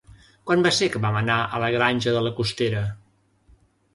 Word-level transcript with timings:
Quan 0.51 0.63
va 0.67 0.71
ser 0.77 0.87
que 0.93 1.01
vam 1.03 1.17
anar 1.19 1.35
a 1.41 1.59
la 1.65 1.69
Granja 1.77 2.13
de 2.17 2.23
la 2.27 2.31
Costera? 2.39 2.81